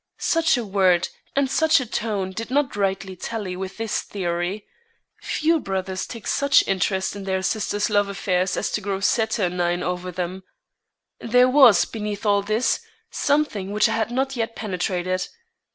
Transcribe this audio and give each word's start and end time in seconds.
Such 0.17 0.57
a 0.57 0.65
word 0.65 1.09
and 1.35 1.47
such 1.47 1.79
a 1.79 1.85
tone 1.85 2.31
did 2.31 2.49
not 2.49 2.75
rightly 2.75 3.15
tally 3.15 3.55
with 3.55 3.77
this 3.77 4.01
theory. 4.01 4.65
Few 5.21 5.59
brothers 5.59 6.07
take 6.07 6.25
such 6.25 6.67
interest 6.67 7.15
in 7.15 7.23
their 7.25 7.43
sister's 7.43 7.87
love 7.87 8.09
affairs 8.09 8.57
as 8.57 8.71
to 8.71 8.81
grow 8.81 8.99
saturnine 8.99 9.83
over 9.83 10.11
them. 10.11 10.41
There 11.19 11.47
was, 11.47 11.85
beneath 11.85 12.25
all 12.25 12.41
this, 12.41 12.79
something 13.11 13.69
which 13.71 13.87
I 13.87 13.91
had 13.93 14.09
not 14.09 14.35
yet 14.35 14.55
penetrated. 14.55 15.27